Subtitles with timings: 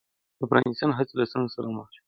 [0.39, 1.99] د اپوزېسیون هڅې له ستونزو سره مخ شوې.